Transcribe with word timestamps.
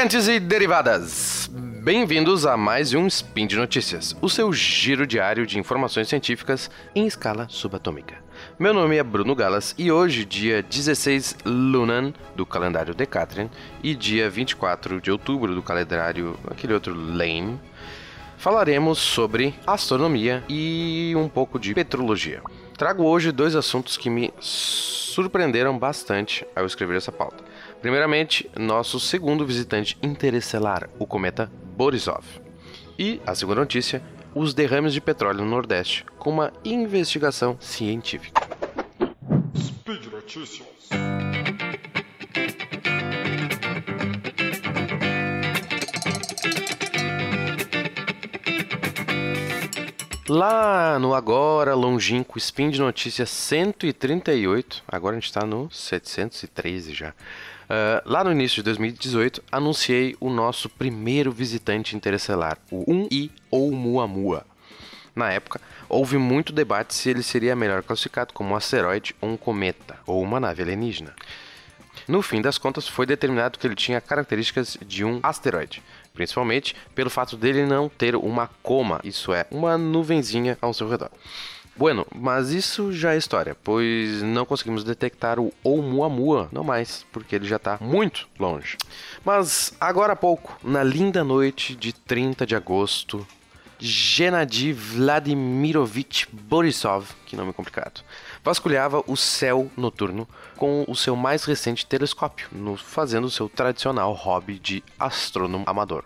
E 0.00 0.40
derivadas! 0.40 1.50
Bem-vindos 1.52 2.46
a 2.46 2.56
mais 2.56 2.94
um 2.94 3.06
Spin 3.06 3.46
de 3.46 3.54
Notícias, 3.54 4.16
o 4.22 4.30
seu 4.30 4.50
giro 4.50 5.06
diário 5.06 5.46
de 5.46 5.58
informações 5.58 6.08
científicas 6.08 6.70
em 6.94 7.06
escala 7.06 7.46
subatômica. 7.50 8.14
Meu 8.58 8.72
nome 8.72 8.96
é 8.96 9.02
Bruno 9.02 9.34
Galas 9.34 9.74
e 9.76 9.92
hoje, 9.92 10.24
dia 10.24 10.62
16 10.62 11.36
Lunan 11.44 12.14
do 12.34 12.46
calendário 12.46 12.94
Decatrian 12.94 13.50
e 13.82 13.94
dia 13.94 14.30
24 14.30 15.02
de 15.02 15.10
outubro 15.10 15.54
do 15.54 15.62
calendário 15.62 16.34
aquele 16.50 16.72
outro 16.72 16.94
Lame, 16.94 17.60
falaremos 18.38 18.98
sobre 18.98 19.54
astronomia 19.66 20.42
e 20.48 21.12
um 21.14 21.28
pouco 21.28 21.58
de 21.58 21.74
petrologia. 21.74 22.40
Trago 22.74 23.04
hoje 23.04 23.30
dois 23.30 23.54
assuntos 23.54 23.98
que 23.98 24.08
me 24.08 24.32
surpreenderam 24.40 25.78
bastante 25.78 26.46
ao 26.56 26.64
escrever 26.64 26.96
essa 26.96 27.12
pauta. 27.12 27.49
Primeiramente, 27.80 28.50
nosso 28.58 29.00
segundo 29.00 29.46
visitante 29.46 29.96
interestelar, 30.02 30.90
o 30.98 31.06
cometa 31.06 31.50
Borisov. 31.76 32.24
E 32.98 33.20
a 33.26 33.34
segunda 33.34 33.60
notícia, 33.60 34.02
os 34.34 34.52
derrames 34.52 34.92
de 34.92 35.00
petróleo 35.00 35.42
no 35.42 35.50
Nordeste, 35.50 36.04
com 36.18 36.30
uma 36.30 36.52
investigação 36.62 37.56
científica. 37.58 38.38
Speed 39.56 40.06
Notícias. 40.12 40.68
Lá 50.28 50.98
no 50.98 51.14
agora 51.14 51.74
longínquo 51.74 52.38
Spin 52.38 52.70
de 52.70 52.78
Notícias 52.78 53.30
138, 53.30 54.84
agora 54.86 55.16
a 55.16 55.18
gente 55.18 55.28
está 55.28 55.46
no 55.46 55.70
713 55.72 56.92
já. 56.92 57.14
Uh, 57.70 58.02
lá 58.04 58.24
no 58.24 58.32
início 58.32 58.56
de 58.56 58.62
2018, 58.64 59.44
anunciei 59.52 60.16
o 60.18 60.28
nosso 60.28 60.68
primeiro 60.68 61.30
visitante 61.30 61.94
interestelar, 61.94 62.58
o 62.68 62.84
1I 62.84 63.30
Oumuamua. 63.48 64.44
Na 65.14 65.30
época, 65.30 65.60
houve 65.88 66.18
muito 66.18 66.52
debate 66.52 66.92
se 66.92 67.10
ele 67.10 67.22
seria 67.22 67.54
melhor 67.54 67.84
classificado 67.84 68.34
como 68.34 68.50
um 68.50 68.56
asteroide 68.56 69.14
ou 69.20 69.30
um 69.30 69.36
cometa, 69.36 69.96
ou 70.04 70.20
uma 70.20 70.40
nave 70.40 70.64
alienígena. 70.64 71.14
No 72.08 72.22
fim 72.22 72.42
das 72.42 72.58
contas, 72.58 72.88
foi 72.88 73.06
determinado 73.06 73.56
que 73.56 73.64
ele 73.68 73.76
tinha 73.76 74.00
características 74.00 74.76
de 74.84 75.04
um 75.04 75.20
asteroide, 75.22 75.80
principalmente 76.12 76.74
pelo 76.92 77.08
fato 77.08 77.36
dele 77.36 77.64
não 77.66 77.88
ter 77.88 78.16
uma 78.16 78.48
coma, 78.64 79.00
isso 79.04 79.32
é, 79.32 79.46
uma 79.48 79.78
nuvenzinha 79.78 80.58
ao 80.60 80.74
seu 80.74 80.88
redor. 80.88 81.10
Bueno, 81.76 82.06
mas 82.14 82.50
isso 82.50 82.92
já 82.92 83.14
é 83.14 83.16
história, 83.16 83.56
pois 83.64 84.22
não 84.22 84.44
conseguimos 84.44 84.84
detectar 84.84 85.40
o 85.40 85.52
Oumuamua, 85.62 86.48
não 86.52 86.62
mais, 86.62 87.06
porque 87.10 87.34
ele 87.34 87.46
já 87.46 87.56
está 87.56 87.78
muito 87.80 88.28
longe. 88.38 88.76
Mas 89.24 89.74
agora 89.80 90.12
há 90.12 90.16
pouco, 90.16 90.58
na 90.62 90.82
linda 90.82 91.24
noite 91.24 91.74
de 91.74 91.92
30 91.92 92.44
de 92.44 92.54
agosto, 92.54 93.26
Gennady 93.80 94.74
Vladimirovich 94.74 96.28
Borisov, 96.30 97.14
que 97.24 97.34
nome 97.34 97.52
complicado, 97.54 98.02
vasculhava 98.44 99.02
o 99.06 99.16
céu 99.16 99.70
noturno 99.74 100.28
com 100.56 100.84
o 100.86 100.94
seu 100.94 101.16
mais 101.16 101.44
recente 101.44 101.86
telescópio, 101.86 102.48
fazendo 102.76 103.24
o 103.24 103.30
seu 103.30 103.48
tradicional 103.48 104.12
hobby 104.12 104.58
de 104.58 104.84
astrônomo 104.98 105.64
amador. 105.66 106.04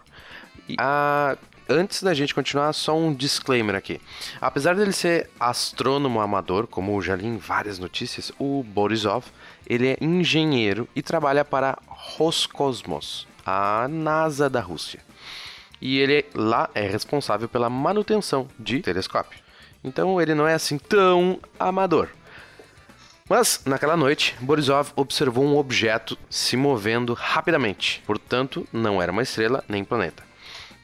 E 0.68 0.76
a 0.78 1.36
antes 1.68 2.02
da 2.02 2.14
gente 2.14 2.34
continuar, 2.34 2.72
só 2.72 2.96
um 2.96 3.12
disclaimer 3.12 3.74
aqui. 3.74 4.00
Apesar 4.40 4.74
dele 4.74 4.92
ser 4.92 5.30
astrônomo 5.38 6.20
amador, 6.20 6.66
como 6.66 7.00
já 7.02 7.16
li 7.16 7.26
em 7.26 7.36
várias 7.36 7.78
notícias, 7.78 8.32
o 8.38 8.62
Borisov, 8.62 9.24
ele 9.66 9.88
é 9.88 9.96
engenheiro 10.00 10.88
e 10.94 11.02
trabalha 11.02 11.44
para 11.44 11.78
Roscosmos, 11.86 13.26
a 13.44 13.86
NASA 13.88 14.48
da 14.48 14.60
Rússia. 14.60 15.00
E 15.80 15.98
ele 15.98 16.24
lá 16.34 16.70
é 16.74 16.86
responsável 16.86 17.48
pela 17.48 17.68
manutenção 17.68 18.48
de 18.58 18.80
telescópio. 18.80 19.38
Então 19.82 20.20
ele 20.20 20.34
não 20.34 20.48
é 20.48 20.54
assim 20.54 20.78
tão 20.78 21.38
amador. 21.58 22.08
Mas, 23.28 23.62
naquela 23.64 23.96
noite, 23.96 24.36
Borisov 24.38 24.92
observou 24.96 25.44
um 25.44 25.56
objeto 25.56 26.16
se 26.28 26.58
movendo 26.58 27.14
rapidamente, 27.14 28.02
portanto, 28.06 28.68
não 28.70 29.00
era 29.00 29.10
uma 29.10 29.22
estrela 29.22 29.64
nem 29.66 29.82
planeta. 29.82 30.22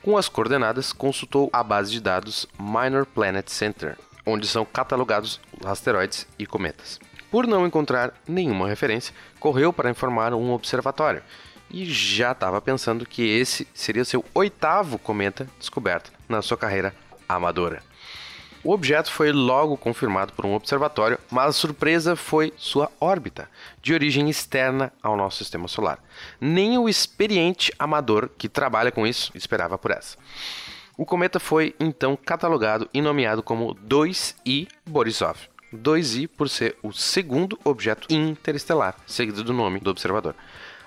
Com 0.02 0.16
as 0.16 0.30
coordenadas, 0.30 0.94
consultou 0.94 1.50
a 1.52 1.62
base 1.62 1.92
de 1.92 2.00
dados 2.00 2.46
Minor 2.58 3.04
Planet 3.04 3.46
Center, 3.50 3.98
onde 4.24 4.46
são 4.46 4.64
catalogados 4.64 5.38
asteroides 5.62 6.26
e 6.38 6.46
cometas. 6.46 6.98
Por 7.30 7.46
não 7.46 7.66
encontrar 7.66 8.14
nenhuma 8.26 8.66
referência, 8.66 9.14
correu 9.38 9.74
para 9.74 9.90
informar 9.90 10.32
um 10.32 10.52
observatório 10.52 11.22
e 11.70 11.84
já 11.84 12.32
estava 12.32 12.62
pensando 12.62 13.04
que 13.04 13.22
esse 13.22 13.68
seria 13.74 14.04
seu 14.04 14.24
oitavo 14.34 14.98
cometa 14.98 15.46
descoberto 15.58 16.10
na 16.26 16.40
sua 16.40 16.56
carreira 16.56 16.94
amadora. 17.28 17.82
O 18.62 18.72
objeto 18.72 19.10
foi 19.10 19.32
logo 19.32 19.74
confirmado 19.74 20.34
por 20.34 20.44
um 20.44 20.54
observatório, 20.54 21.18
mas 21.30 21.48
a 21.48 21.52
surpresa 21.52 22.14
foi 22.14 22.52
sua 22.58 22.90
órbita, 23.00 23.48
de 23.80 23.94
origem 23.94 24.28
externa 24.28 24.92
ao 25.02 25.16
nosso 25.16 25.38
sistema 25.38 25.66
solar. 25.66 25.98
Nem 26.38 26.76
o 26.76 26.86
experiente 26.86 27.72
amador 27.78 28.28
que 28.36 28.50
trabalha 28.50 28.92
com 28.92 29.06
isso 29.06 29.32
esperava 29.34 29.78
por 29.78 29.90
essa. 29.90 30.18
O 30.94 31.06
cometa 31.06 31.40
foi 31.40 31.74
então 31.80 32.14
catalogado 32.14 32.86
e 32.92 33.00
nomeado 33.00 33.42
como 33.42 33.74
2I 33.76 34.68
Borisov. 34.86 35.38
2I 35.74 36.28
por 36.28 36.50
ser 36.50 36.76
o 36.82 36.92
segundo 36.92 37.58
objeto 37.64 38.12
interestelar, 38.12 38.94
seguido 39.06 39.42
do 39.42 39.54
nome 39.54 39.80
do 39.80 39.88
observador. 39.88 40.34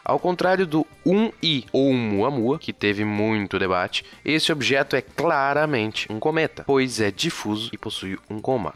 Ao 0.06 0.20
contrário 0.20 0.68
do 0.68 0.86
1I 1.06 1.66
ou 1.72 1.94
Muamua, 1.94 2.60
que 2.60 2.74
teve 2.74 3.06
muito 3.06 3.58
debate, 3.58 4.04
esse 4.26 4.52
objeto 4.52 4.98
é 4.98 5.02
claramente 5.02 6.12
um 6.12 6.20
cometa, 6.20 6.66
pois 6.66 7.00
é 7.00 7.10
difuso 7.10 7.70
e 7.72 7.78
possui 7.78 8.20
um 8.30 8.42
coma. 8.42 8.74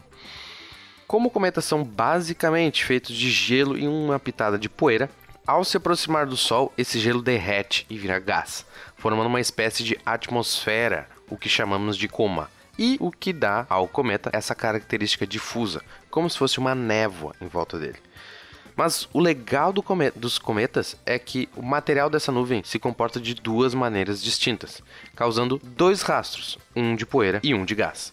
Como 1.06 1.30
cometas 1.30 1.66
são 1.66 1.84
basicamente 1.84 2.82
feitos 2.82 3.14
de 3.14 3.30
gelo 3.30 3.76
e 3.76 3.86
uma 3.86 4.18
pitada 4.18 4.58
de 4.58 4.70
poeira, 4.70 5.10
ao 5.46 5.64
se 5.64 5.76
aproximar 5.76 6.26
do 6.26 6.36
Sol, 6.36 6.72
esse 6.78 6.98
gelo 6.98 7.20
derrete 7.20 7.86
e 7.90 7.98
vira 7.98 8.18
gás, 8.18 8.64
formando 8.96 9.26
uma 9.26 9.40
espécie 9.40 9.84
de 9.84 9.98
atmosfera, 10.06 11.08
o 11.28 11.36
que 11.36 11.48
chamamos 11.48 11.96
de 11.98 12.08
coma, 12.08 12.50
e 12.78 12.96
o 13.00 13.10
que 13.10 13.34
dá 13.34 13.66
ao 13.68 13.86
cometa 13.86 14.30
essa 14.32 14.54
característica 14.54 15.26
difusa, 15.26 15.82
como 16.10 16.28
se 16.30 16.38
fosse 16.38 16.58
uma 16.58 16.74
névoa 16.74 17.34
em 17.38 17.48
volta 17.48 17.78
dele. 17.78 17.98
Mas 18.78 19.08
o 19.12 19.18
legal 19.18 19.72
do 19.72 19.82
cometa, 19.82 20.20
dos 20.20 20.38
cometas 20.38 20.96
é 21.04 21.18
que 21.18 21.48
o 21.56 21.62
material 21.64 22.08
dessa 22.08 22.30
nuvem 22.30 22.62
se 22.62 22.78
comporta 22.78 23.18
de 23.18 23.34
duas 23.34 23.74
maneiras 23.74 24.22
distintas, 24.22 24.80
causando 25.16 25.60
dois 25.64 26.02
rastros, 26.02 26.56
um 26.76 26.94
de 26.94 27.04
poeira 27.04 27.40
e 27.42 27.52
um 27.52 27.64
de 27.64 27.74
gás. 27.74 28.12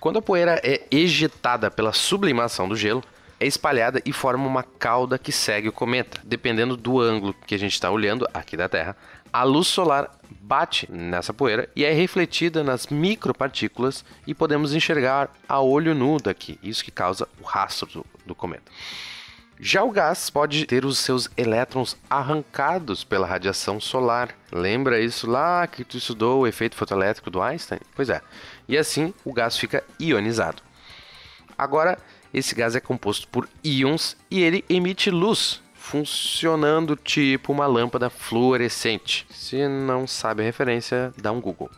Quando 0.00 0.18
a 0.18 0.22
poeira 0.22 0.58
é 0.64 0.86
ejetada 0.90 1.70
pela 1.70 1.92
sublimação 1.92 2.66
do 2.66 2.74
gelo, 2.74 3.04
é 3.38 3.46
espalhada 3.46 4.00
e 4.06 4.10
forma 4.10 4.46
uma 4.46 4.62
cauda 4.62 5.18
que 5.18 5.30
segue 5.30 5.68
o 5.68 5.72
cometa. 5.72 6.18
Dependendo 6.24 6.78
do 6.78 6.98
ângulo 6.98 7.34
que 7.46 7.54
a 7.54 7.58
gente 7.58 7.74
está 7.74 7.90
olhando 7.90 8.26
aqui 8.32 8.56
da 8.56 8.70
Terra, 8.70 8.96
a 9.30 9.42
luz 9.42 9.66
solar 9.66 10.18
bate 10.40 10.90
nessa 10.90 11.34
poeira 11.34 11.68
e 11.76 11.84
é 11.84 11.92
refletida 11.92 12.64
nas 12.64 12.86
micropartículas 12.86 14.02
e 14.26 14.32
podemos 14.32 14.74
enxergar 14.74 15.30
a 15.46 15.60
olho 15.60 15.94
nu 15.94 16.16
daqui. 16.16 16.58
Isso 16.62 16.82
que 16.82 16.90
causa 16.90 17.28
o 17.38 17.44
rastro 17.44 17.86
do, 17.86 18.06
do 18.24 18.34
cometa. 18.34 18.72
Já 19.62 19.84
o 19.84 19.90
gás 19.90 20.30
pode 20.30 20.64
ter 20.64 20.86
os 20.86 20.98
seus 20.98 21.28
elétrons 21.36 21.94
arrancados 22.08 23.04
pela 23.04 23.26
radiação 23.26 23.78
solar. 23.78 24.30
Lembra 24.50 24.98
isso 24.98 25.30
lá 25.30 25.66
que 25.66 25.84
tu 25.84 25.98
estudou 25.98 26.40
o 26.40 26.46
efeito 26.46 26.74
fotoelétrico 26.74 27.30
do 27.30 27.42
Einstein? 27.42 27.78
Pois 27.94 28.08
é. 28.08 28.22
E 28.66 28.78
assim 28.78 29.12
o 29.22 29.34
gás 29.34 29.58
fica 29.58 29.84
ionizado. 30.00 30.62
Agora, 31.58 31.98
esse 32.32 32.54
gás 32.54 32.74
é 32.74 32.80
composto 32.80 33.28
por 33.28 33.46
íons 33.62 34.16
e 34.30 34.40
ele 34.42 34.64
emite 34.66 35.10
luz, 35.10 35.60
funcionando 35.74 36.96
tipo 36.96 37.52
uma 37.52 37.66
lâmpada 37.66 38.08
fluorescente. 38.08 39.26
Se 39.30 39.68
não 39.68 40.06
sabe 40.06 40.40
a 40.40 40.46
referência, 40.46 41.12
dá 41.18 41.30
um 41.32 41.40
Google. 41.40 41.70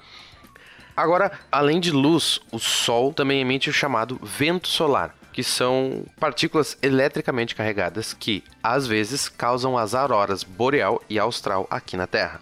Agora, 0.96 1.32
além 1.50 1.80
de 1.80 1.90
luz, 1.90 2.38
o 2.52 2.60
Sol 2.60 3.12
também 3.12 3.40
emite 3.40 3.68
o 3.68 3.72
chamado 3.72 4.20
vento 4.22 4.68
solar 4.68 5.12
que 5.32 5.42
são 5.42 6.04
partículas 6.20 6.76
eletricamente 6.82 7.54
carregadas 7.54 8.12
que, 8.12 8.44
às 8.62 8.86
vezes, 8.86 9.28
causam 9.28 9.78
as 9.78 9.94
auroras 9.94 10.44
boreal 10.44 11.02
e 11.08 11.18
austral 11.18 11.66
aqui 11.70 11.96
na 11.96 12.06
Terra. 12.06 12.40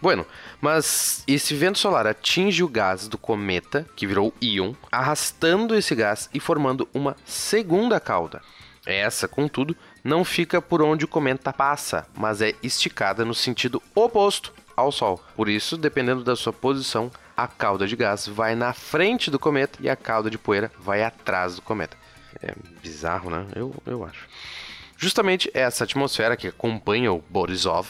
Bueno, 0.00 0.26
mas 0.60 1.24
esse 1.26 1.54
vento 1.54 1.78
solar 1.78 2.06
atinge 2.06 2.62
o 2.62 2.68
gás 2.68 3.08
do 3.08 3.16
cometa, 3.16 3.86
que 3.96 4.06
virou 4.06 4.34
íon, 4.42 4.74
arrastando 4.92 5.74
esse 5.74 5.94
gás 5.94 6.28
e 6.34 6.38
formando 6.38 6.86
uma 6.92 7.16
segunda 7.24 7.98
cauda. 7.98 8.42
Essa, 8.84 9.26
contudo, 9.26 9.76
não 10.04 10.24
fica 10.24 10.60
por 10.60 10.82
onde 10.82 11.04
o 11.04 11.08
cometa 11.08 11.52
passa, 11.52 12.06
mas 12.14 12.40
é 12.40 12.54
esticada 12.62 13.24
no 13.24 13.34
sentido 13.34 13.82
oposto 13.94 14.52
ao 14.76 14.92
Sol. 14.92 15.20
Por 15.34 15.48
isso, 15.48 15.76
dependendo 15.76 16.22
da 16.22 16.36
sua 16.36 16.52
posição, 16.52 17.10
a 17.36 17.46
cauda 17.46 17.86
de 17.86 17.94
gás 17.94 18.26
vai 18.26 18.54
na 18.54 18.72
frente 18.72 19.30
do 19.30 19.38
cometa 19.38 19.78
e 19.82 19.90
a 19.90 19.96
cauda 19.96 20.30
de 20.30 20.38
poeira 20.38 20.72
vai 20.78 21.02
atrás 21.02 21.56
do 21.56 21.62
cometa. 21.62 21.96
É 22.42 22.54
bizarro, 22.82 23.30
né? 23.30 23.46
Eu, 23.54 23.74
eu 23.84 24.04
acho. 24.04 24.26
Justamente 24.96 25.50
essa 25.52 25.84
atmosfera 25.84 26.36
que 26.36 26.48
acompanha 26.48 27.12
o 27.12 27.22
Borisov 27.28 27.86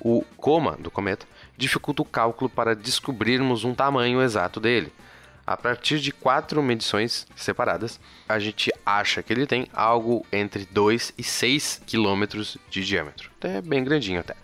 O 0.00 0.24
coma 0.36 0.76
do 0.78 0.90
cometa 0.90 1.26
dificulta 1.56 2.00
o 2.02 2.04
cálculo 2.04 2.48
para 2.48 2.74
descobrirmos 2.74 3.64
um 3.64 3.74
tamanho 3.74 4.22
exato 4.22 4.60
dele. 4.60 4.92
A 5.46 5.56
partir 5.56 5.98
de 5.98 6.12
quatro 6.12 6.62
medições 6.62 7.26
separadas, 7.34 7.98
a 8.28 8.38
gente 8.38 8.70
acha 8.84 9.22
que 9.22 9.32
ele 9.32 9.46
tem 9.46 9.66
algo 9.72 10.24
entre 10.30 10.66
2 10.70 11.14
e 11.16 11.24
6 11.24 11.82
quilômetros 11.86 12.58
de 12.70 12.84
diâmetro. 12.84 13.30
É 13.40 13.60
bem 13.60 13.82
grandinho 13.82 14.20
até. 14.20 14.36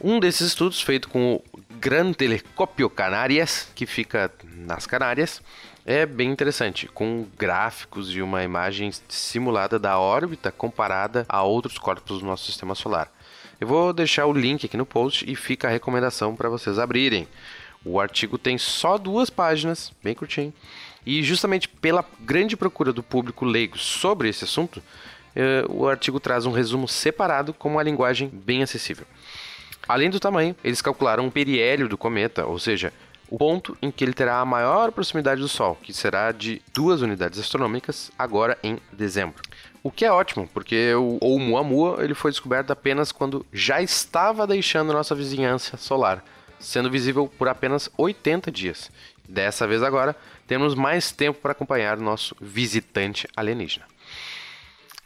Um 0.00 0.18
desses 0.18 0.48
estudos, 0.48 0.80
feito 0.80 1.08
com 1.08 1.34
o 1.34 1.42
Gran 1.78 2.12
Telescopio 2.12 2.88
Canarias, 2.88 3.68
que 3.74 3.86
fica 3.86 4.32
nas 4.44 4.86
Canárias, 4.86 5.42
é 5.84 6.06
bem 6.06 6.30
interessante, 6.30 6.88
com 6.88 7.26
gráficos 7.36 8.14
e 8.14 8.22
uma 8.22 8.42
imagem 8.42 8.90
simulada 9.08 9.78
da 9.78 9.98
órbita 9.98 10.50
comparada 10.50 11.26
a 11.28 11.42
outros 11.42 11.78
corpos 11.78 12.20
do 12.20 12.26
nosso 12.26 12.46
sistema 12.46 12.74
solar. 12.74 13.12
Eu 13.60 13.66
vou 13.66 13.92
deixar 13.92 14.26
o 14.26 14.32
link 14.32 14.66
aqui 14.66 14.76
no 14.76 14.86
post 14.86 15.28
e 15.30 15.36
fica 15.36 15.68
a 15.68 15.70
recomendação 15.70 16.34
para 16.34 16.48
vocês 16.48 16.78
abrirem. 16.78 17.28
O 17.84 18.00
artigo 18.00 18.38
tem 18.38 18.58
só 18.58 18.96
duas 18.96 19.28
páginas, 19.28 19.92
bem 20.02 20.14
curtinho, 20.14 20.52
e 21.04 21.22
justamente 21.22 21.68
pela 21.68 22.04
grande 22.20 22.56
procura 22.56 22.92
do 22.92 23.02
público 23.02 23.44
leigo 23.44 23.76
sobre 23.76 24.28
esse 24.28 24.44
assunto, 24.44 24.82
eh, 25.34 25.64
o 25.68 25.88
artigo 25.88 26.20
traz 26.20 26.46
um 26.46 26.52
resumo 26.52 26.86
separado 26.86 27.52
com 27.52 27.70
uma 27.70 27.82
linguagem 27.82 28.28
bem 28.28 28.62
acessível. 28.62 29.06
Além 29.88 30.10
do 30.10 30.20
tamanho, 30.20 30.54
eles 30.62 30.82
calcularam 30.82 31.26
o 31.26 31.30
periélio 31.30 31.88
do 31.88 31.98
cometa, 31.98 32.46
ou 32.46 32.58
seja, 32.58 32.92
o 33.28 33.38
ponto 33.38 33.76
em 33.80 33.90
que 33.90 34.04
ele 34.04 34.12
terá 34.12 34.40
a 34.40 34.44
maior 34.44 34.92
proximidade 34.92 35.40
do 35.40 35.48
Sol, 35.48 35.78
que 35.82 35.92
será 35.92 36.32
de 36.32 36.60
duas 36.72 37.02
unidades 37.02 37.38
astronômicas 37.38 38.10
agora 38.18 38.58
em 38.62 38.78
dezembro. 38.92 39.42
O 39.82 39.90
que 39.90 40.04
é 40.04 40.12
ótimo, 40.12 40.48
porque 40.52 40.94
o 40.94 41.18
Oumuamua 41.20 42.04
ele 42.04 42.14
foi 42.14 42.30
descoberto 42.30 42.70
apenas 42.70 43.10
quando 43.10 43.44
já 43.52 43.82
estava 43.82 44.46
deixando 44.46 44.92
nossa 44.92 45.14
vizinhança 45.14 45.76
solar 45.76 46.22
sendo 46.62 46.90
visível 46.90 47.30
por 47.36 47.48
apenas 47.48 47.90
80 47.98 48.50
dias. 48.50 48.90
Dessa 49.28 49.66
vez 49.66 49.82
agora, 49.82 50.16
temos 50.46 50.74
mais 50.74 51.12
tempo 51.12 51.40
para 51.40 51.52
acompanhar 51.52 51.98
nosso 51.98 52.36
visitante 52.40 53.28
alienígena. 53.36 53.86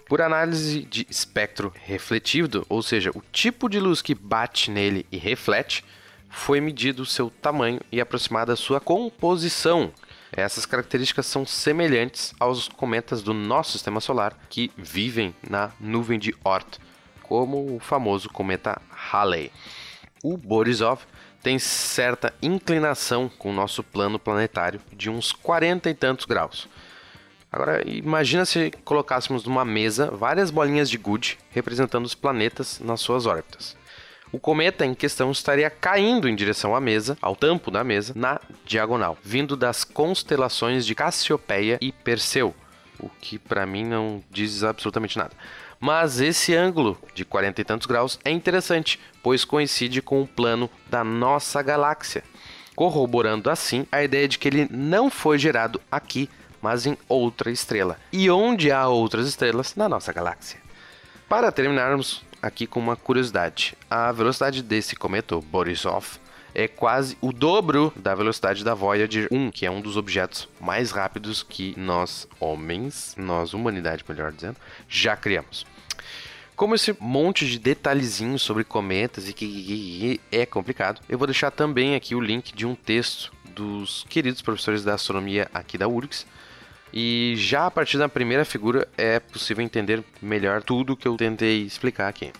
Por 0.06 0.22
análise 0.22 0.82
de 0.82 1.04
espectro 1.10 1.72
refletido, 1.84 2.64
ou 2.68 2.80
seja, 2.80 3.10
o 3.12 3.22
tipo 3.32 3.68
de 3.68 3.80
luz 3.80 4.00
que 4.00 4.14
bate 4.14 4.70
nele 4.70 5.04
e 5.10 5.16
reflete, 5.16 5.84
foi 6.30 6.60
medido 6.60 7.02
o 7.02 7.06
seu 7.06 7.28
tamanho 7.28 7.80
e 7.90 8.00
aproximada 8.00 8.52
a 8.52 8.56
sua 8.56 8.80
composição. 8.80 9.92
Essas 10.30 10.64
características 10.64 11.26
são 11.26 11.44
semelhantes 11.44 12.32
aos 12.38 12.68
cometas 12.68 13.20
do 13.20 13.34
nosso 13.34 13.72
sistema 13.72 14.00
solar 14.00 14.38
que 14.48 14.70
vivem 14.76 15.34
na 15.48 15.72
nuvem 15.80 16.20
de 16.20 16.32
Oort, 16.44 16.78
como 17.22 17.74
o 17.74 17.80
famoso 17.80 18.28
cometa 18.28 18.80
Halley. 18.90 19.50
O 20.22 20.36
Borisov 20.36 21.02
tem 21.42 21.58
certa 21.58 22.32
inclinação 22.40 23.28
com 23.28 23.50
o 23.50 23.54
nosso 23.54 23.82
plano 23.82 24.20
planetário 24.20 24.80
de 24.92 25.10
uns 25.10 25.32
40 25.32 25.90
e 25.90 25.94
tantos 25.94 26.26
graus. 26.26 26.68
Agora, 27.50 27.82
imagina 27.88 28.44
se 28.44 28.70
colocássemos 28.84 29.44
numa 29.44 29.64
mesa 29.64 30.10
várias 30.10 30.50
bolinhas 30.50 30.90
de 30.90 30.98
gude 30.98 31.38
representando 31.50 32.04
os 32.04 32.14
planetas 32.14 32.80
nas 32.80 33.00
suas 33.00 33.26
órbitas. 33.26 33.76
O 34.32 34.38
cometa 34.38 34.84
em 34.84 34.94
questão 34.94 35.30
estaria 35.30 35.70
caindo 35.70 36.28
em 36.28 36.34
direção 36.34 36.74
à 36.74 36.80
mesa, 36.80 37.16
ao 37.22 37.36
tampo 37.36 37.70
da 37.70 37.84
mesa, 37.84 38.12
na 38.16 38.40
diagonal, 38.64 39.16
vindo 39.22 39.56
das 39.56 39.84
constelações 39.84 40.84
de 40.84 40.94
Cassiopeia 40.94 41.78
e 41.80 41.92
Perseu, 41.92 42.54
o 42.98 43.08
que 43.08 43.38
para 43.38 43.64
mim 43.64 43.84
não 43.84 44.22
diz 44.30 44.64
absolutamente 44.64 45.16
nada. 45.16 45.32
Mas 45.78 46.20
esse 46.20 46.54
ângulo 46.54 46.98
de 47.14 47.24
40 47.24 47.60
e 47.60 47.64
tantos 47.64 47.86
graus 47.86 48.18
é 48.24 48.30
interessante, 48.30 48.98
pois 49.22 49.44
coincide 49.44 50.02
com 50.02 50.22
o 50.22 50.26
plano 50.26 50.68
da 50.90 51.04
nossa 51.04 51.62
galáxia, 51.62 52.24
corroborando 52.74 53.48
assim 53.48 53.86
a 53.92 54.02
ideia 54.02 54.26
de 54.26 54.38
que 54.38 54.48
ele 54.48 54.66
não 54.70 55.10
foi 55.10 55.38
gerado 55.38 55.80
aqui, 55.90 56.28
mas 56.66 56.84
em 56.84 56.98
outra 57.08 57.48
estrela. 57.48 57.96
E 58.12 58.28
onde 58.28 58.72
há 58.72 58.88
outras 58.88 59.28
estrelas 59.28 59.76
na 59.76 59.88
nossa 59.88 60.12
galáxia. 60.12 60.58
Para 61.28 61.52
terminarmos 61.52 62.24
aqui 62.42 62.66
com 62.66 62.80
uma 62.80 62.96
curiosidade, 62.96 63.76
a 63.88 64.10
velocidade 64.10 64.64
desse 64.64 64.96
cometa, 64.96 65.40
Borisov, 65.40 66.18
é 66.52 66.66
quase 66.66 67.16
o 67.20 67.32
dobro 67.32 67.92
da 67.94 68.16
velocidade 68.16 68.64
da 68.64 68.74
Voyager 68.74 69.28
1, 69.30 69.52
que 69.52 69.64
é 69.64 69.70
um 69.70 69.80
dos 69.80 69.96
objetos 69.96 70.48
mais 70.60 70.90
rápidos 70.90 71.40
que 71.40 71.72
nós, 71.78 72.26
homens, 72.40 73.14
nós, 73.16 73.54
humanidade, 73.54 74.04
melhor 74.08 74.32
dizendo, 74.32 74.56
já 74.88 75.16
criamos. 75.16 75.64
Como 76.56 76.74
esse 76.74 76.96
monte 76.98 77.46
de 77.46 77.60
detalhezinhos 77.60 78.42
sobre 78.42 78.64
cometas 78.64 79.28
e 79.28 79.32
que 79.32 80.20
é 80.32 80.44
complicado, 80.44 81.00
eu 81.08 81.16
vou 81.16 81.28
deixar 81.28 81.52
também 81.52 81.94
aqui 81.94 82.16
o 82.16 82.20
link 82.20 82.52
de 82.52 82.66
um 82.66 82.74
texto 82.74 83.30
dos 83.54 84.04
queridos 84.08 84.42
professores 84.42 84.84
da 84.84 84.94
astronomia 84.94 85.48
aqui 85.52 85.78
da 85.78 85.88
URGS. 85.88 86.26
E 86.92 87.34
já 87.36 87.66
a 87.66 87.70
partir 87.70 87.98
da 87.98 88.08
primeira 88.08 88.44
figura 88.44 88.88
é 88.96 89.20
possível 89.20 89.64
entender 89.64 90.02
melhor 90.22 90.62
tudo 90.62 90.96
que 90.96 91.06
eu 91.06 91.16
tentei 91.16 91.62
explicar 91.62 92.08
aqui. 92.08 92.32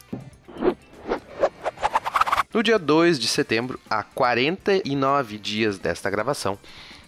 No 2.54 2.62
dia 2.62 2.78
2 2.78 3.18
de 3.18 3.28
setembro, 3.28 3.78
a 3.90 4.02
49 4.02 5.36
dias 5.36 5.78
desta 5.78 6.08
gravação, 6.08 6.58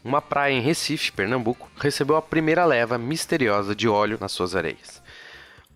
uma 0.04 0.20
praia 0.20 0.52
em 0.52 0.60
Recife, 0.60 1.10
Pernambuco, 1.10 1.70
recebeu 1.78 2.16
a 2.16 2.22
primeira 2.22 2.64
leva 2.64 2.98
misteriosa 2.98 3.74
de 3.74 3.88
óleo 3.88 4.18
nas 4.20 4.32
suas 4.32 4.54
areias. 4.54 5.02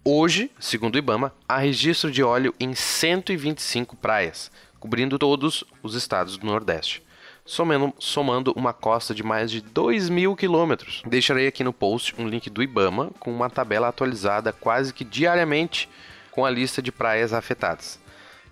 Hoje, 0.05 0.51
segundo 0.59 0.97
o 0.97 0.99
Ibama, 0.99 1.33
há 1.49 1.59
registro 1.59 2.11
de 2.11 2.23
óleo 2.23 2.55
em 2.59 2.75
125 2.75 3.97
praias, 3.97 4.51
cobrindo 4.79 5.19
todos 5.19 5.65
os 5.83 5.95
estados 5.95 6.37
do 6.37 6.45
Nordeste, 6.45 7.03
somando, 7.45 7.95
somando 7.99 8.53
uma 8.57 8.73
costa 8.73 9.15
de 9.15 9.23
mais 9.23 9.51
de 9.51 9.61
2 9.61 10.09
mil 10.09 10.37
quilômetros. 10.37 11.03
Deixarei 11.07 11.47
aqui 11.47 11.65
no 11.65 11.73
post 11.73 12.15
um 12.19 12.27
link 12.27 12.49
do 12.49 12.63
Ibama 12.63 13.11
com 13.19 13.33
uma 13.33 13.51
tabela 13.51 13.89
atualizada 13.89 14.53
quase 14.53 14.93
que 14.93 15.05
diariamente 15.05 15.89
com 16.31 16.45
a 16.45 16.51
lista 16.51 16.81
de 16.81 16.91
praias 16.91 17.33
afetadas. 17.33 18.01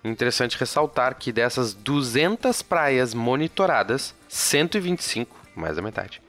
Interessante 0.03 0.57
ressaltar 0.57 1.15
que 1.15 1.31
dessas 1.31 1.73
200 1.73 2.61
praias 2.63 3.13
monitoradas, 3.13 4.15
125, 4.27 5.35
mais 5.55 5.75
da 5.75 5.81
metade, 5.81 6.21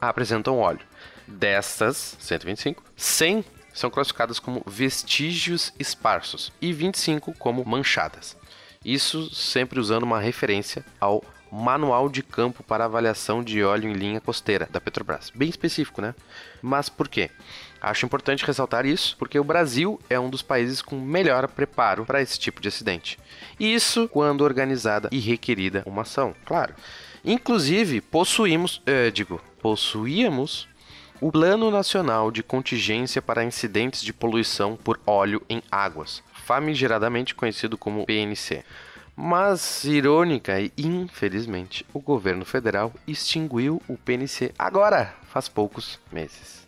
apresentam 0.00 0.58
óleo. 0.58 0.80
Destas 1.28 2.16
125, 2.18 2.82
100 2.96 3.44
são 3.72 3.88
classificadas 3.88 4.40
como 4.40 4.64
vestígios 4.66 5.72
esparsos 5.78 6.52
e 6.60 6.72
25 6.72 7.32
como 7.34 7.64
manchadas. 7.64 8.36
Isso 8.84 9.32
sempre 9.32 9.78
usando 9.78 10.02
uma 10.02 10.18
referência 10.18 10.84
ao 10.98 11.22
Manual 11.50 12.08
de 12.08 12.22
Campo 12.22 12.62
para 12.62 12.84
Avaliação 12.84 13.42
de 13.42 13.62
Óleo 13.62 13.88
em 13.90 13.92
Linha 13.92 14.20
Costeira 14.20 14.68
da 14.70 14.80
Petrobras. 14.80 15.30
Bem 15.34 15.48
específico, 15.48 16.00
né? 16.00 16.14
Mas 16.62 16.88
por 16.88 17.08
quê? 17.08 17.30
Acho 17.80 18.04
importante 18.04 18.44
ressaltar 18.44 18.84
isso 18.84 19.16
porque 19.18 19.38
o 19.38 19.44
Brasil 19.44 19.98
é 20.10 20.20
um 20.20 20.28
dos 20.28 20.42
países 20.42 20.82
com 20.82 21.00
melhor 21.00 21.48
preparo 21.48 22.04
para 22.04 22.20
esse 22.20 22.38
tipo 22.38 22.60
de 22.60 22.68
acidente. 22.68 23.18
Isso 23.58 24.08
quando 24.08 24.42
organizada 24.42 25.08
e 25.10 25.18
requerida 25.18 25.82
uma 25.86 26.02
ação, 26.02 26.34
claro. 26.44 26.74
Inclusive, 27.24 28.00
possuímos, 28.00 28.82
eh, 28.86 29.10
digo, 29.10 29.40
possuíamos 29.60 30.68
o 31.20 31.30
Plano 31.30 31.70
Nacional 31.70 32.30
de 32.30 32.42
Contingência 32.42 33.20
para 33.20 33.44
Incidentes 33.44 34.02
de 34.02 34.12
Poluição 34.12 34.76
por 34.76 34.98
Óleo 35.06 35.42
em 35.50 35.62
Águas, 35.70 36.22
famigeradamente 36.32 37.34
conhecido 37.34 37.76
como 37.76 38.06
PNC. 38.06 38.64
Mas, 39.22 39.84
irônica 39.84 40.58
e 40.58 40.72
infelizmente, 40.78 41.84
o 41.92 42.00
governo 42.00 42.42
federal 42.42 42.90
extinguiu 43.06 43.82
o 43.86 43.98
PNC 43.98 44.50
agora, 44.58 45.14
faz 45.28 45.46
poucos 45.46 46.00
meses. 46.10 46.66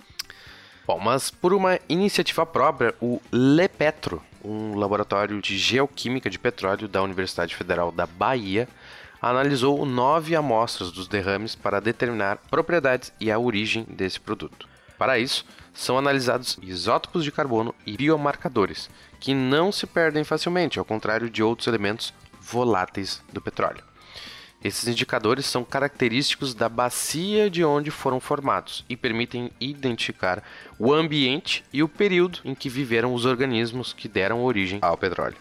Bom, 0.87 0.99
mas 0.99 1.31
por 1.31 1.55
uma 1.55 1.81
iniciativa 1.89 2.45
própria, 2.45 2.95
o 3.01 3.23
LePetro, 3.33 4.23
um 4.45 4.77
laboratório 4.77 5.41
de 5.41 5.57
geoquímica 5.57 6.29
de 6.29 6.39
petróleo 6.39 6.87
da 6.87 7.03
Universidade 7.03 7.57
Federal 7.57 7.91
da 7.91 8.05
Bahia, 8.05 8.69
analisou 9.23 9.87
nove 9.87 10.37
amostras 10.37 10.93
dos 10.93 11.09
derrames 11.09 11.55
para 11.55 11.81
determinar 11.81 12.37
propriedades 12.51 13.15
e 13.19 13.31
a 13.31 13.39
origem 13.39 13.87
desse 13.89 14.21
produto. 14.21 14.69
Para 14.99 15.19
isso, 15.19 15.47
são 15.73 15.97
analisados 15.97 16.59
isótopos 16.61 17.25
de 17.25 17.33
carbono 17.33 17.75
e 17.87 17.97
biomarcadores, 17.97 18.91
que 19.19 19.33
não 19.33 19.73
se 19.73 19.87
perdem 19.87 20.23
facilmente, 20.23 20.79
ao 20.79 20.85
contrário 20.85 21.31
de 21.31 21.43
outros 21.43 21.67
elementos 21.67 22.13
voláteis 22.43 23.23
do 23.33 23.41
petróleo. 23.41 23.83
Esses 24.65 24.87
indicadores 24.87 25.47
são 25.47 25.65
característicos 25.65 26.55
da 26.55 26.69
bacia 26.69 27.51
de 27.51 27.65
onde 27.65 27.91
foram 27.91 28.21
formados 28.21 28.85
e 28.89 28.97
permitem 28.97 29.51
identificar 29.61 30.43
o 30.79 30.93
ambiente 30.93 31.65
e 31.73 31.83
o 31.83 31.89
período 31.89 32.39
em 32.45 32.55
que 32.55 32.69
viveram 32.69 33.13
os 33.13 33.25
organismos 33.25 33.93
que 33.93 34.07
deram 34.07 34.45
origem 34.45 34.79
ao 34.81 34.97
petróleo. 34.97 35.37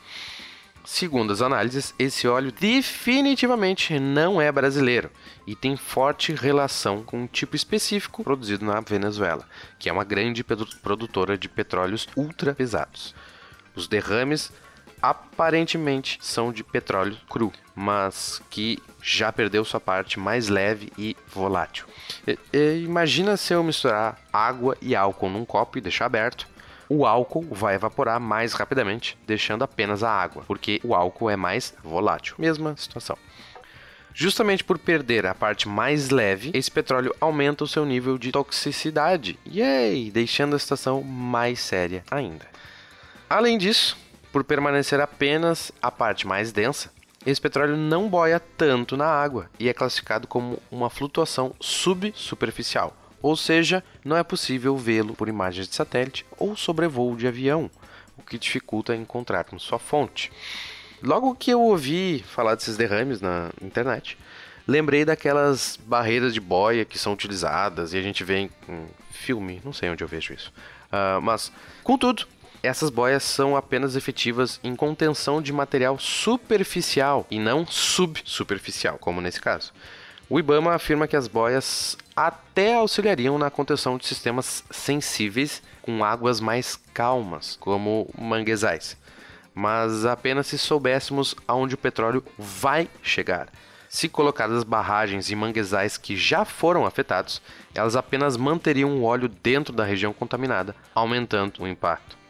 Segundo 0.84 1.32
as 1.32 1.44
análises, 1.44 1.94
esse 2.00 2.28
óleo 2.28 2.52
definitivamente 2.52 4.00
não 4.00 4.42
é 4.42 4.52
brasileiro 4.52 5.12
e 5.46 5.56
tem 5.56 5.78
forte 5.78 6.34
relação 6.34 7.04
com 7.04 7.22
um 7.22 7.28
tipo 7.28 7.56
específico 7.56 8.24
produzido 8.24 8.66
na 8.66 8.82
Venezuela, 8.82 9.48
que 9.78 9.88
é 9.88 9.94
uma 9.94 10.04
grande 10.04 10.44
produtora 10.44 11.38
de 11.38 11.48
petróleos 11.48 12.08
ultra 12.18 12.56
pesados. 12.56 13.14
Os 13.76 13.88
derrames 13.88 14.52
aparentemente 15.02 16.20
são 16.22 16.52
de 16.52 16.64
petróleo 16.64 17.18
cru, 17.30 17.52
mas 17.76 18.42
que 18.50 18.82
já 19.02 19.32
perdeu 19.32 19.66
sua 19.66 19.80
parte 19.80 20.20
mais 20.20 20.48
leve 20.48 20.92
e 20.98 21.18
volátil. 21.28 21.86
E, 22.28 22.38
e, 22.54 22.84
imagina 22.84 23.36
se 23.36 23.54
eu 23.54 23.64
misturar 23.64 24.20
água 24.32 24.78
e 24.82 24.96
álcool 24.96 25.30
num 25.30 25.46
copo 25.46 25.78
e 25.78 25.82
deixar 25.82 26.06
aberto. 26.06 26.48
O 26.88 27.06
álcool 27.06 27.48
vai 27.50 27.76
evaporar 27.76 28.20
mais 28.20 28.52
rapidamente, 28.52 29.18
deixando 29.26 29.64
apenas 29.64 30.04
a 30.04 30.12
água, 30.12 30.44
porque 30.46 30.82
o 30.84 30.94
álcool 30.94 31.30
é 31.30 31.38
mais 31.38 31.74
volátil. 31.82 32.36
Mesma 32.38 32.76
situação. 32.76 33.18
Justamente 34.14 34.62
por 34.62 34.78
perder 34.78 35.26
a 35.26 35.34
parte 35.34 35.70
mais 35.70 36.10
leve, 36.10 36.52
esse 36.54 36.70
petróleo 36.70 37.16
aumenta 37.20 37.64
o 37.64 37.68
seu 37.68 37.86
nível 37.86 38.18
de 38.18 38.32
toxicidade. 38.32 39.40
Yay! 39.48 40.12
Deixando 40.12 40.54
a 40.54 40.60
situação 40.60 41.02
mais 41.02 41.62
séria 41.62 42.04
ainda. 42.12 42.46
Além 43.30 43.58
disso, 43.58 43.98
por 44.32 44.44
permanecer 44.44 45.00
apenas 45.00 45.72
a 45.82 45.92
parte 45.92 46.26
mais 46.26 46.52
densa, 46.52 46.92
esse 47.26 47.40
petróleo 47.40 47.78
não 47.78 48.10
boia 48.10 48.40
tanto 48.40 48.98
na 48.98 49.06
água 49.06 49.50
e 49.60 49.70
é 49.70 49.74
classificado 49.74 50.28
como 50.28 50.60
uma 50.72 50.90
flutuação 50.90 51.54
subsuperficial, 51.60 52.96
ou 53.22 53.38
seja, 53.38 53.84
não 54.04 54.18
é 54.18 54.24
possível 54.24 54.76
vê-lo 54.76 55.14
por 55.14 55.30
imagens 55.30 55.68
de 55.68 55.76
satélite 55.76 56.26
ou 56.38 56.56
sobrevoo 56.56 57.16
de 57.16 57.28
avião, 57.28 57.70
o 58.18 58.24
que 58.24 58.40
dificulta 58.40 58.96
encontrarmos 58.96 59.64
sua 59.64 59.78
fonte. 59.78 60.32
Logo 61.04 61.36
que 61.36 61.52
eu 61.52 61.62
ouvi 61.62 62.24
falar 62.28 62.56
desses 62.56 62.78
derrames 62.78 63.22
na 63.22 63.52
internet, 63.62 64.18
lembrei 64.68 65.06
daquelas 65.06 65.78
barreiras 65.86 66.34
de 66.34 66.40
boia 66.40 66.86
que 66.86 66.98
são 66.98 67.14
utilizadas 67.14 67.94
e 67.94 67.98
a 67.98 68.02
gente 68.02 68.24
vê 68.24 68.40
em 68.40 68.50
filme, 69.12 69.62
não 69.64 69.74
sei 69.74 69.90
onde 69.90 70.04
eu 70.04 70.08
vejo 70.08 70.34
isso. 70.34 70.52
Uh, 70.88 71.22
mas, 71.22 71.52
contudo, 71.84 72.28
essas 72.64 72.90
boias 72.90 73.24
são 73.24 73.56
apenas 73.56 73.96
efetivas 73.96 74.60
em 74.64 74.76
contenção 74.76 75.42
de 75.42 75.52
material 75.52 75.98
superficial 75.98 77.26
e 77.30 77.40
não 77.40 77.66
subsuperficial, 77.66 78.98
como 79.00 79.22
nesse 79.22 79.42
caso. 79.42 79.74
O 80.30 80.40
IBAMA 80.40 80.74
afirma 80.74 81.08
que 81.08 81.16
as 81.16 81.28
boias 81.28 81.98
até 82.16 82.76
auxiliariam 82.76 83.38
na 83.38 83.50
contenção 83.50 83.98
de 83.98 84.06
sistemas 84.06 84.64
sensíveis 84.70 85.62
com 85.82 86.04
águas 86.06 86.40
mais 86.40 86.80
calmas, 86.94 87.58
como 87.60 88.10
manguezais, 88.18 88.96
mas 89.54 90.06
apenas 90.06 90.48
se 90.48 90.58
soubéssemos 90.58 91.36
aonde 91.48 91.76
o 91.76 91.78
petróleo 91.78 92.24
vai 92.38 92.88
chegar. 93.02 93.50
Se 93.90 94.08
colocadas 94.08 94.64
barragens 94.64 95.30
e 95.30 95.36
manguezais 95.36 95.98
que 95.98 96.16
já 96.16 96.46
foram 96.46 96.86
afetados, 96.86 97.42
elas 97.76 97.98
apenas 97.98 98.38
manteriam 98.38 98.96
o 98.96 99.04
óleo 99.04 99.28
dentro 99.28 99.74
da 99.74 99.84
região 99.84 100.14
contaminada, 100.14 100.74
aumentando 100.96 101.62
o 101.62 101.68
impacto. 101.68 102.21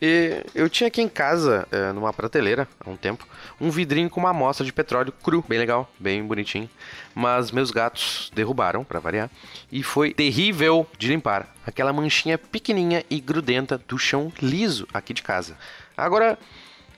E 0.00 0.42
eu 0.54 0.68
tinha 0.70 0.88
aqui 0.88 1.02
em 1.02 1.08
casa, 1.08 1.68
é, 1.70 1.92
numa 1.92 2.12
prateleira, 2.12 2.66
há 2.80 2.88
um 2.88 2.96
tempo, 2.96 3.26
um 3.60 3.70
vidrinho 3.70 4.08
com 4.08 4.18
uma 4.18 4.30
amostra 4.30 4.64
de 4.64 4.72
petróleo 4.72 5.12
cru, 5.22 5.44
bem 5.46 5.58
legal, 5.58 5.90
bem 5.98 6.24
bonitinho. 6.24 6.70
Mas 7.14 7.50
meus 7.50 7.70
gatos 7.70 8.30
derrubaram, 8.34 8.82
para 8.82 8.98
variar, 8.98 9.30
e 9.70 9.82
foi 9.82 10.14
terrível 10.14 10.86
de 10.98 11.08
limpar. 11.08 11.54
Aquela 11.66 11.92
manchinha 11.92 12.38
pequenininha 12.38 13.04
e 13.10 13.20
grudenta 13.20 13.76
do 13.76 13.98
chão 13.98 14.32
liso 14.40 14.88
aqui 14.94 15.12
de 15.12 15.22
casa. 15.22 15.56
Agora, 15.96 16.38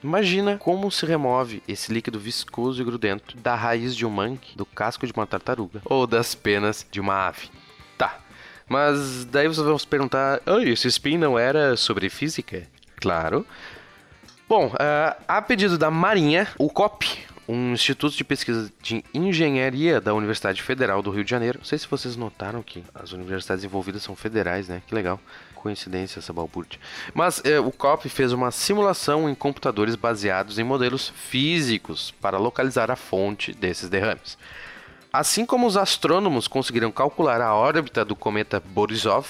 Imagina 0.03 0.59
como 0.59 0.91
se 0.91 1.07
remove 1.07 1.63
esse 1.69 1.93
líquido 1.93 2.19
viscoso 2.19 2.83
e 2.83 2.85
grudento 2.85 3.37
da 3.37 3.55
raiz 3.55 3.95
de 3.95 4.05
um 4.05 4.11
mangue, 4.11 4.49
do 4.57 4.67
casco 4.67 5.07
de 5.07 5.13
uma 5.13 5.29
tartaruga 5.29 5.81
ou 5.85 6.09
das 6.09 6.35
penas 6.35 6.85
de 6.91 7.01
uma 7.01 7.29
ave. 7.29 7.49
Tá, 7.97 8.19
mas 8.69 9.25
daí 9.27 9.47
vocês 9.47 9.65
vão 9.65 9.79
se 9.79 9.87
perguntar: 9.87 10.43
oh, 10.45 10.59
esse 10.59 10.89
spin 10.89 11.19
não 11.19 11.39
era 11.39 11.77
sobre 11.77 12.11
física? 12.11 12.67
Claro. 13.03 13.45
Bom, 14.49 14.69
uh, 14.69 15.23
a 15.27 15.43
pedido 15.43 15.77
da 15.77 15.91
Marinha, 15.91 16.47
o 16.57 16.71
COP, 16.71 17.19
um 17.49 17.73
instituto 17.73 18.17
de 18.17 18.23
pesquisa 18.23 18.73
de 18.81 19.05
engenharia 19.13 20.01
da 20.01 20.15
Universidade 20.15 20.63
Federal 20.63 21.03
do 21.03 21.11
Rio 21.11 21.25
de 21.25 21.31
Janeiro. 21.31 21.59
Não 21.59 21.65
sei 21.65 21.79
se 21.79 21.89
vocês 21.89 22.15
notaram 22.15 22.63
que 22.63 22.85
as 22.95 23.11
universidades 23.11 23.65
envolvidas 23.65 24.05
são 24.05 24.15
federais, 24.15 24.69
né? 24.69 24.83
Que 24.87 24.95
legal. 24.95 25.19
Coincidência 25.57 26.21
essa 26.21 26.33
balbúrdia. 26.33 26.79
Mas 27.13 27.39
uh, 27.39 27.67
o 27.67 27.73
COP 27.73 28.09
fez 28.09 28.33
uma 28.33 28.53
simulação 28.53 29.29
em 29.29 29.35
computadores 29.35 29.97
baseados 29.97 30.61
em 30.61 30.65
modelos 30.65 31.09
físicos 31.09 32.15
para 32.21 32.39
localizar 32.39 32.89
a 32.89 32.97
fonte 32.97 33.53
desses 33.53 33.89
derrames. 33.89 34.39
Assim 35.13 35.45
como 35.45 35.67
os 35.67 35.77
astrônomos 35.77 36.47
conseguiram 36.47 36.93
calcular 36.93 37.41
a 37.41 37.53
órbita 37.53 38.05
do 38.05 38.15
cometa 38.15 38.61
Borisov, 38.61 39.27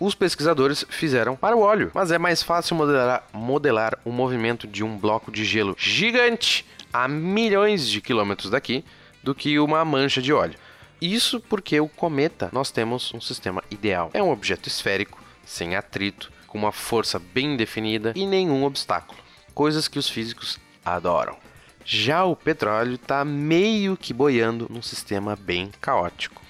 os 0.00 0.14
pesquisadores 0.14 0.84
fizeram 0.88 1.34
para 1.34 1.56
o 1.56 1.60
óleo, 1.60 1.90
mas 1.94 2.10
é 2.10 2.18
mais 2.18 2.42
fácil 2.42 2.76
modelar, 2.76 3.26
modelar 3.32 3.98
o 4.04 4.12
movimento 4.12 4.66
de 4.66 4.84
um 4.84 4.96
bloco 4.96 5.30
de 5.30 5.44
gelo 5.44 5.74
gigante 5.78 6.64
a 6.92 7.08
milhões 7.08 7.88
de 7.88 8.00
quilômetros 8.00 8.50
daqui 8.50 8.84
do 9.22 9.34
que 9.34 9.58
uma 9.58 9.84
mancha 9.84 10.22
de 10.22 10.32
óleo. 10.32 10.58
Isso 11.00 11.40
porque 11.40 11.78
o 11.80 11.88
cometa 11.88 12.48
nós 12.52 12.70
temos 12.70 13.12
um 13.12 13.20
sistema 13.20 13.62
ideal. 13.70 14.10
É 14.14 14.22
um 14.22 14.30
objeto 14.30 14.68
esférico, 14.68 15.22
sem 15.44 15.76
atrito, 15.76 16.32
com 16.46 16.58
uma 16.58 16.72
força 16.72 17.18
bem 17.18 17.56
definida 17.56 18.12
e 18.16 18.26
nenhum 18.26 18.64
obstáculo. 18.64 19.20
Coisas 19.54 19.86
que 19.86 19.98
os 19.98 20.08
físicos 20.08 20.58
adoram. 20.84 21.36
Já 21.84 22.24
o 22.24 22.36
petróleo 22.36 22.94
está 22.94 23.24
meio 23.24 23.96
que 23.96 24.12
boiando 24.12 24.66
num 24.68 24.82
sistema 24.82 25.36
bem 25.36 25.70
caótico 25.80 26.42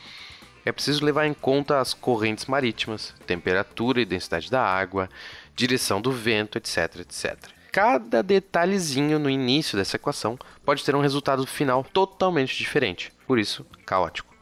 é 0.68 0.72
preciso 0.72 1.04
levar 1.04 1.26
em 1.26 1.32
conta 1.32 1.80
as 1.80 1.94
correntes 1.94 2.44
marítimas, 2.44 3.14
temperatura 3.26 4.02
e 4.02 4.04
densidade 4.04 4.50
da 4.50 4.62
água, 4.62 5.08
direção 5.56 5.98
do 5.98 6.12
vento, 6.12 6.58
etc, 6.58 6.96
etc. 7.00 7.36
Cada 7.72 8.22
detalhezinho 8.22 9.18
no 9.18 9.30
início 9.30 9.78
dessa 9.78 9.96
equação 9.96 10.38
pode 10.64 10.84
ter 10.84 10.94
um 10.94 11.00
resultado 11.00 11.46
final 11.46 11.82
totalmente 11.82 12.56
diferente, 12.56 13.10
por 13.26 13.38
isso, 13.38 13.64
caótico. 13.86 14.34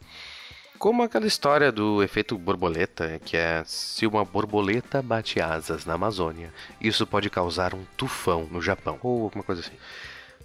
Como 0.78 1.02
aquela 1.02 1.26
história 1.26 1.70
do 1.70 2.02
efeito 2.02 2.36
borboleta, 2.36 3.20
que 3.24 3.36
é 3.36 3.62
se 3.64 4.04
uma 4.04 4.24
borboleta 4.24 5.00
bate 5.00 5.40
asas 5.40 5.86
na 5.86 5.94
Amazônia, 5.94 6.52
isso 6.80 7.06
pode 7.06 7.30
causar 7.30 7.72
um 7.72 7.84
tufão 7.96 8.48
no 8.50 8.60
Japão, 8.60 8.98
ou 9.02 9.22
alguma 9.22 9.44
coisa 9.44 9.62
assim. 9.62 9.76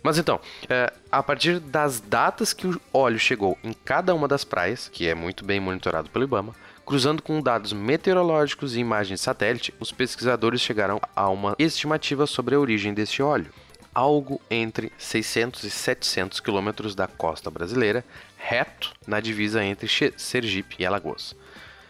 Mas 0.03 0.17
então, 0.17 0.39
é, 0.67 0.91
a 1.12 1.22
partir 1.22 1.60
das 1.60 2.00
datas 2.00 2.53
que 2.53 2.67
o 2.67 2.81
óleo 2.91 3.20
chegou 3.20 3.58
em 3.63 3.74
cada 3.74 4.15
uma 4.15 4.27
das 4.27 4.43
praias, 4.43 4.88
que 4.88 5.08
é 5.08 5.13
muito 5.13 5.46
bem 5.46 5.60
monitorado 5.60 6.10
pelo 6.10 6.25
IBAMA, 6.25 6.55
cruzando 6.86 7.22
com 7.22 7.41
dados 7.41 7.72
meteorológicos 7.72 8.75
e 8.75 8.79
imagens 8.79 9.20
de 9.20 9.24
satélite, 9.24 9.74
os 9.79 9.91
pesquisadores 9.91 10.62
chegaram 10.62 11.00
a 11.15 11.29
uma 11.29 11.55
estimativa 11.60 12.25
sobre 12.25 12.55
a 12.55 12.60
origem 12.60 12.93
desse 12.93 13.22
óleo. 13.22 13.53
Algo 13.93 14.41
entre 14.50 14.91
600 14.98 15.63
e 15.63 15.70
700 15.70 16.39
quilômetros 16.39 16.96
da 16.96 17.08
costa 17.08 17.51
brasileira, 17.51 18.03
reto 18.38 18.91
na 19.05 19.20
divisa 19.20 19.63
entre 19.63 19.88
Sergipe 20.17 20.77
e 20.79 20.86
Alagoas. 20.86 21.36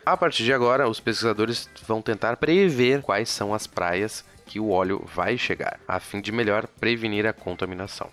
A 0.05 0.17
partir 0.17 0.43
de 0.43 0.51
agora, 0.51 0.89
os 0.89 0.99
pesquisadores 0.99 1.69
vão 1.87 2.01
tentar 2.01 2.37
prever 2.37 3.01
quais 3.03 3.29
são 3.29 3.53
as 3.53 3.67
praias 3.67 4.25
que 4.51 4.59
o 4.59 4.69
óleo 4.69 5.07
vai 5.15 5.37
chegar, 5.37 5.79
a 5.87 5.97
fim 5.97 6.19
de 6.19 6.29
melhor 6.29 6.67
prevenir 6.67 7.25
a 7.25 7.31
contaminação. 7.31 8.09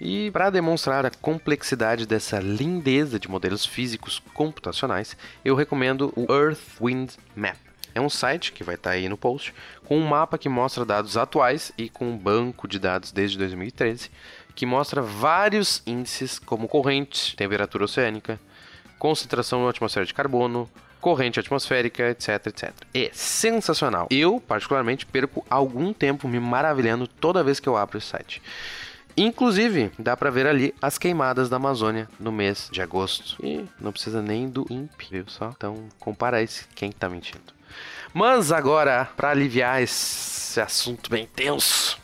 E 0.00 0.30
para 0.30 0.48
demonstrar 0.48 1.04
a 1.04 1.10
complexidade 1.10 2.06
dessa 2.06 2.40
lindeza 2.40 3.18
de 3.18 3.28
modelos 3.28 3.66
físicos 3.66 4.22
computacionais, 4.32 5.14
eu 5.44 5.54
recomendo 5.54 6.14
o 6.16 6.32
Earth 6.32 6.80
Wind 6.80 7.10
Map. 7.36 7.58
É 7.94 8.00
um 8.00 8.08
site 8.08 8.52
que 8.52 8.64
vai 8.64 8.76
estar 8.76 8.90
tá 8.90 8.96
aí 8.96 9.06
no 9.06 9.18
post, 9.18 9.52
com 9.84 9.98
um 9.98 10.06
mapa 10.06 10.38
que 10.38 10.48
mostra 10.48 10.82
dados 10.82 11.18
atuais 11.18 11.70
e 11.76 11.90
com 11.90 12.08
um 12.08 12.16
banco 12.16 12.66
de 12.66 12.78
dados 12.78 13.12
desde 13.12 13.36
2013, 13.36 14.10
que 14.54 14.64
mostra 14.64 15.02
vários 15.02 15.82
índices 15.86 16.38
como 16.38 16.68
corrente, 16.68 17.36
temperatura 17.36 17.84
oceânica, 17.84 18.40
concentração 18.98 19.64
na 19.64 19.68
atmosfera 19.68 20.06
de 20.06 20.14
carbono, 20.14 20.70
corrente 21.00 21.40
atmosférica, 21.40 22.10
etc, 22.10 22.46
etc. 22.46 22.72
É 22.94 23.10
sensacional. 23.12 24.06
Eu, 24.10 24.40
particularmente, 24.40 25.06
perco 25.06 25.44
algum 25.48 25.92
tempo 25.92 26.28
me 26.28 26.38
maravilhando 26.38 27.06
toda 27.06 27.44
vez 27.44 27.58
que 27.58 27.68
eu 27.68 27.76
abro 27.76 27.98
esse 27.98 28.08
site. 28.08 28.42
Inclusive, 29.16 29.90
dá 29.98 30.16
para 30.16 30.30
ver 30.30 30.46
ali 30.46 30.74
as 30.80 30.96
queimadas 30.96 31.48
da 31.48 31.56
Amazônia 31.56 32.08
no 32.18 32.30
mês 32.30 32.68
de 32.72 32.80
agosto. 32.80 33.36
E 33.44 33.66
não 33.80 33.92
precisa 33.92 34.22
nem 34.22 34.48
do 34.48 34.66
INPE, 34.70 35.08
viu 35.10 35.24
só? 35.26 35.52
Então, 35.56 35.88
compara 35.98 36.42
esse 36.42 36.64
quem 36.74 36.92
tá 36.92 37.08
mentindo. 37.08 37.52
Mas 38.14 38.50
agora, 38.50 39.08
para 39.16 39.30
aliviar 39.30 39.82
esse 39.82 40.60
assunto 40.60 41.10
bem 41.10 41.26
tenso, 41.26 41.99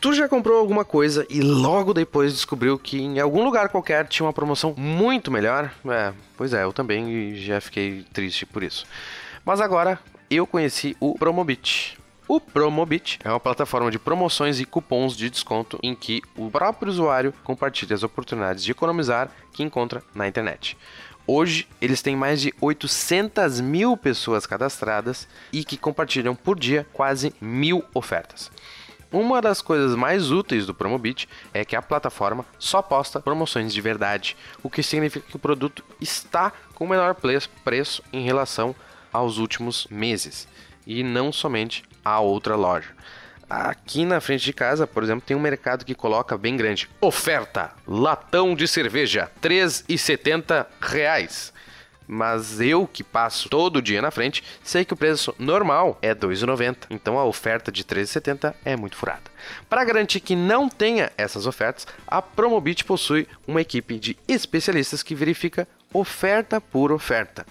Tu 0.00 0.12
já 0.12 0.28
comprou 0.28 0.56
alguma 0.56 0.84
coisa 0.84 1.26
e 1.28 1.40
logo 1.40 1.92
depois 1.92 2.32
descobriu 2.32 2.78
que 2.78 3.00
em 3.00 3.18
algum 3.18 3.42
lugar 3.42 3.68
qualquer 3.68 4.06
tinha 4.06 4.24
uma 4.24 4.32
promoção 4.32 4.72
muito 4.76 5.28
melhor? 5.28 5.72
É, 5.88 6.12
pois 6.36 6.52
é, 6.52 6.62
eu 6.62 6.72
também 6.72 7.34
já 7.34 7.60
fiquei 7.60 8.04
triste 8.12 8.46
por 8.46 8.62
isso. 8.62 8.86
Mas 9.44 9.60
agora 9.60 9.98
eu 10.30 10.46
conheci 10.46 10.96
o 11.00 11.18
Promobit. 11.18 11.98
O 12.28 12.38
Promobit 12.40 13.18
é 13.24 13.28
uma 13.28 13.40
plataforma 13.40 13.90
de 13.90 13.98
promoções 13.98 14.60
e 14.60 14.64
cupons 14.64 15.16
de 15.16 15.28
desconto 15.28 15.80
em 15.82 15.96
que 15.96 16.22
o 16.36 16.48
próprio 16.48 16.92
usuário 16.92 17.34
compartilha 17.42 17.94
as 17.94 18.04
oportunidades 18.04 18.62
de 18.62 18.70
economizar 18.70 19.28
que 19.52 19.64
encontra 19.64 20.00
na 20.14 20.28
internet. 20.28 20.78
Hoje, 21.26 21.66
eles 21.80 22.00
têm 22.02 22.14
mais 22.14 22.40
de 22.40 22.54
800 22.60 23.60
mil 23.60 23.96
pessoas 23.96 24.46
cadastradas 24.46 25.26
e 25.52 25.64
que 25.64 25.76
compartilham 25.76 26.36
por 26.36 26.56
dia 26.56 26.86
quase 26.92 27.34
mil 27.40 27.84
ofertas. 27.92 28.48
Uma 29.10 29.40
das 29.40 29.62
coisas 29.62 29.96
mais 29.96 30.30
úteis 30.30 30.66
do 30.66 30.74
Promobit 30.74 31.26
é 31.54 31.64
que 31.64 31.74
a 31.74 31.80
plataforma 31.80 32.44
só 32.58 32.82
posta 32.82 33.18
promoções 33.18 33.72
de 33.72 33.80
verdade, 33.80 34.36
o 34.62 34.68
que 34.68 34.82
significa 34.82 35.26
que 35.26 35.36
o 35.36 35.38
produto 35.38 35.82
está 35.98 36.52
com 36.74 36.84
o 36.84 36.88
menor 36.88 37.16
preço 37.64 38.02
em 38.12 38.22
relação 38.22 38.76
aos 39.10 39.38
últimos 39.38 39.86
meses 39.90 40.46
e 40.86 41.02
não 41.02 41.32
somente 41.32 41.82
a 42.04 42.20
outra 42.20 42.54
loja. 42.54 42.90
Aqui 43.48 44.04
na 44.04 44.20
frente 44.20 44.44
de 44.44 44.52
casa, 44.52 44.86
por 44.86 45.02
exemplo, 45.02 45.24
tem 45.26 45.34
um 45.34 45.40
mercado 45.40 45.86
que 45.86 45.94
coloca 45.94 46.36
bem 46.36 46.54
grande: 46.54 46.90
oferta 47.00 47.72
latão 47.86 48.54
de 48.54 48.68
cerveja, 48.68 49.30
R$ 49.42 49.48
3,70 49.48 50.66
mas 52.08 52.58
eu 52.58 52.86
que 52.86 53.04
passo 53.04 53.50
todo 53.50 53.82
dia 53.82 54.00
na 54.00 54.10
frente, 54.10 54.42
sei 54.64 54.84
que 54.84 54.94
o 54.94 54.96
preço 54.96 55.34
normal 55.38 55.98
é 56.00 56.08
R$ 56.08 56.14
2,90. 56.14 56.86
Então 56.88 57.18
a 57.18 57.24
oferta 57.24 57.70
de 57.70 57.82
R$ 57.82 58.02
13,70 58.02 58.54
é 58.64 58.74
muito 58.76 58.96
furada. 58.96 59.30
Para 59.68 59.84
garantir 59.84 60.20
que 60.20 60.34
não 60.34 60.68
tenha 60.68 61.12
essas 61.18 61.46
ofertas, 61.46 61.86
a 62.06 62.22
Promobit 62.22 62.84
possui 62.84 63.28
uma 63.46 63.60
equipe 63.60 63.98
de 63.98 64.16
especialistas 64.26 65.02
que 65.02 65.14
verifica 65.14 65.68
oferta 65.92 66.60
por 66.60 66.90
oferta. 66.90 67.46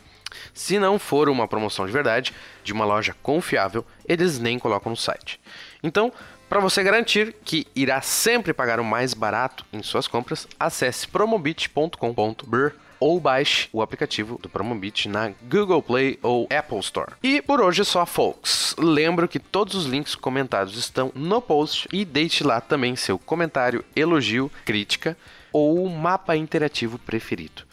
Se 0.54 0.78
não 0.80 1.00
for 1.00 1.30
uma 1.30 1.48
promoção 1.48 1.86
de 1.86 1.92
verdade, 1.92 2.34
de 2.64 2.74
uma 2.74 2.84
loja 2.84 3.16
confiável, 3.22 3.86
eles 4.06 4.40
nem 4.40 4.60
colocam 4.60 4.90
no 4.90 4.98
site. 4.98 5.40
Então, 5.82 6.12
para 6.50 6.60
você 6.60 6.82
garantir 6.82 7.36
que 7.44 7.68
irá 7.76 8.02
sempre 8.02 8.54
pagar 8.54 8.80
o 8.80 8.84
mais 8.84 9.14
barato 9.14 9.66
em 9.72 9.84
suas 9.84 10.08
compras, 10.08 10.48
acesse 10.60 11.08
promobit.com.br 11.08 12.87
ou 13.00 13.20
baixe 13.20 13.70
o 13.72 13.82
aplicativo 13.82 14.40
do 14.42 14.50
Promobit 14.50 15.08
na 15.08 15.32
Google 15.44 15.82
Play 15.82 16.20
ou 16.22 16.48
Apple 16.52 16.80
Store. 16.80 17.14
E 17.22 17.42
por 17.42 17.62
hoje 17.62 17.82
é 17.82 17.86
só, 17.86 18.06
folks. 18.06 18.76
Lembro 18.78 19.28
que 19.28 19.40
todos 19.40 19.76
os 19.76 19.86
links 19.86 20.16
comentados 20.16 20.78
estão 20.78 21.12
no 21.16 21.42
post 21.42 21.88
e 21.92 22.04
deixe 22.04 22.44
lá 22.44 22.62
também 22.62 22.96
seu 22.96 23.18
comentário, 23.18 23.84
elogio, 23.96 24.52
crítica 24.66 25.18
ou 25.52 25.90
mapa 25.90 26.36
interativo 26.36 27.00
preferido. 27.00 27.64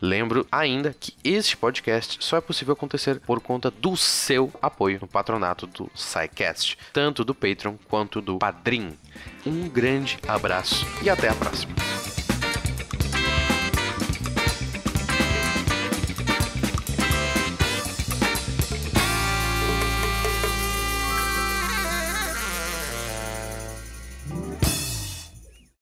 Lembro 0.00 0.46
ainda 0.50 0.94
que 0.98 1.12
este 1.22 1.56
podcast 1.56 2.16
só 2.24 2.38
é 2.38 2.40
possível 2.40 2.72
acontecer 2.72 3.20
por 3.20 3.38
conta 3.40 3.70
do 3.70 3.96
seu 3.96 4.50
apoio 4.62 4.98
no 5.00 5.06
patronato 5.06 5.66
do 5.66 5.90
SciCast, 5.94 6.78
tanto 6.92 7.22
do 7.22 7.34
Patreon 7.34 7.74
quanto 7.86 8.22
do 8.22 8.38
Padrim. 8.38 8.96
Um 9.44 9.68
grande 9.68 10.18
abraço 10.26 10.86
e 11.02 11.10
até 11.10 11.28
a 11.28 11.34
próxima. 11.34 11.74